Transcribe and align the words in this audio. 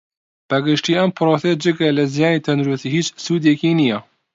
بە 0.49 0.57
گشتی 0.67 0.97
ئەم 0.97 1.09
پڕۆسەیە 1.17 1.55
جگە 1.63 1.89
لە 1.97 2.03
زیانی 2.13 2.43
تەندروستی 2.45 2.93
ھیچ 2.95 3.07
سودێکی 3.25 3.71
نییە 3.79 3.99